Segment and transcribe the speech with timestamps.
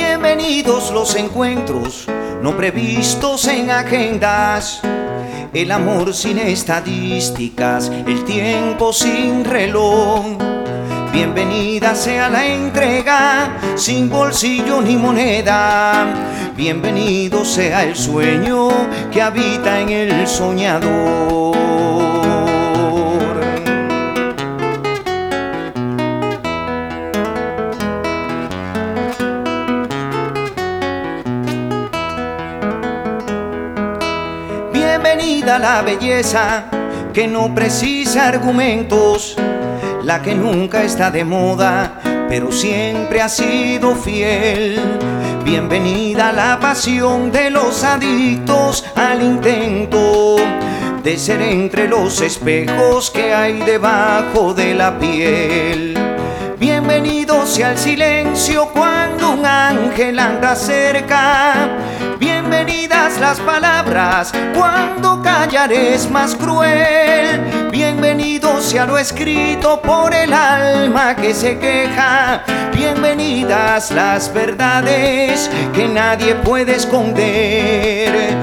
[0.00, 2.06] Bienvenidos los encuentros
[2.40, 4.80] no previstos en agendas.
[5.52, 10.24] El amor sin estadísticas, el tiempo sin reloj.
[11.12, 16.06] Bienvenida sea la entrega, sin bolsillo ni moneda.
[16.56, 18.68] Bienvenido sea el sueño
[19.10, 21.57] que habita en el soñador.
[35.10, 36.64] Bienvenida la belleza
[37.14, 39.36] que no precisa argumentos,
[40.02, 41.98] la que nunca está de moda,
[42.28, 44.78] pero siempre ha sido fiel.
[45.44, 50.36] Bienvenida la pasión de los adictos al intento
[51.02, 55.94] de ser entre los espejos que hay debajo de la piel.
[56.58, 61.78] Bienvenido sea el silencio cuando un ángel anda cerca.
[62.58, 67.70] Bienvenidas las palabras cuando callar es más cruel.
[67.70, 72.42] Bienvenido sea lo escrito por el alma que se queja.
[72.74, 78.36] Bienvenidas las verdades que nadie puede esconder.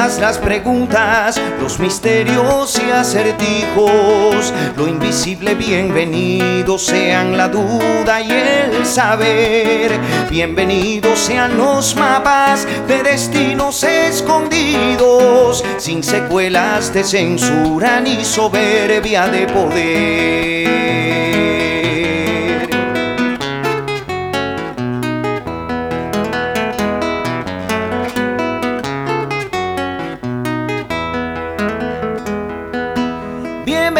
[0.00, 4.50] Las preguntas, los misterios y acertijos.
[4.74, 9.92] Lo invisible, bienvenidos sean la duda y el saber.
[10.30, 21.29] Bienvenidos sean los mapas de destinos escondidos, sin secuelas de censura ni soberbia de poder.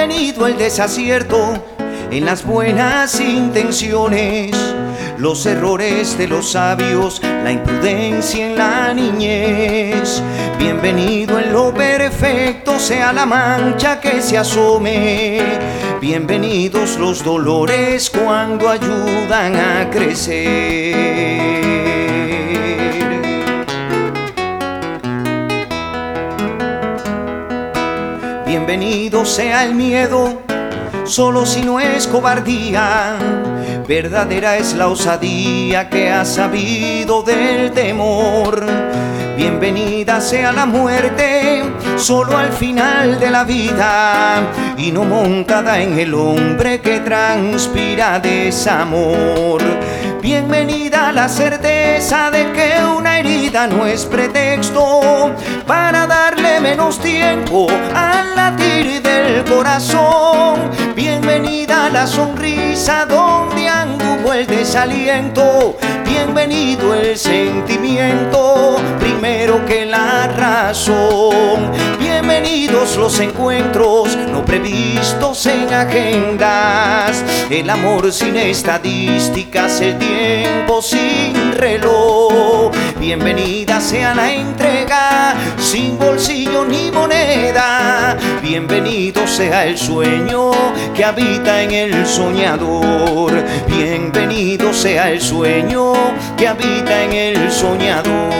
[0.00, 1.62] Bienvenido el desacierto
[2.10, 4.50] en las buenas intenciones,
[5.18, 10.22] los errores de los sabios, la imprudencia en la niñez.
[10.58, 15.38] Bienvenido en lo perfecto sea la mancha que se asome.
[16.00, 21.10] Bienvenidos los dolores cuando ayudan a crecer.
[28.70, 30.42] Bienvenido sea el miedo,
[31.04, 33.16] solo si no es cobardía.
[33.88, 38.64] Verdadera es la osadía que ha sabido del temor.
[39.36, 41.64] Bienvenida sea la muerte,
[41.96, 44.40] solo al final de la vida,
[44.76, 49.62] y no montada en el hombre que transpira desamor.
[50.22, 55.34] Bienvenida la certeza de que una herida no es pretexto
[55.66, 60.70] para darle menos tiempo al latir del corazón.
[60.94, 65.78] Bienvenida la sonrisa donde anduvo el desaliento.
[66.04, 71.19] Bienvenido el sentimiento primero que la razón.
[72.80, 77.22] Los encuentros no previstos en agendas.
[77.50, 82.72] El amor sin estadísticas, el tiempo sin reloj.
[82.98, 88.16] Bienvenida sea la entrega sin bolsillo ni moneda.
[88.42, 90.50] Bienvenido sea el sueño
[90.94, 93.44] que habita en el soñador.
[93.68, 95.92] Bienvenido sea el sueño
[96.34, 98.39] que habita en el soñador.